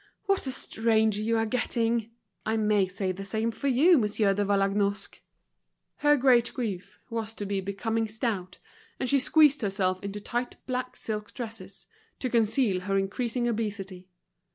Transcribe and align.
"What 0.23 0.47
a 0.47 0.51
stranger 0.51 1.21
you 1.21 1.37
are 1.37 1.45
getting. 1.45 2.09
I 2.43 2.57
may 2.57 2.87
say 2.87 3.11
the 3.11 3.23
same 3.23 3.51
for 3.51 3.67
you, 3.67 3.99
Monsieur 3.99 4.33
de 4.33 4.43
Vallagnosc." 4.43 5.21
Her 5.97 6.17
great 6.17 6.51
grief 6.55 6.97
was 7.11 7.35
to 7.35 7.45
be 7.45 7.61
becoming 7.61 8.07
stout, 8.07 8.57
and 8.99 9.07
she 9.07 9.19
squeezed 9.19 9.61
herself 9.61 10.01
into 10.03 10.19
tight 10.19 10.55
black 10.65 10.95
silk 10.95 11.35
dresses, 11.35 11.85
to 12.17 12.31
conceal 12.31 12.79
her 12.79 12.97
increasing 12.97 13.47
obesity. 13.47 14.09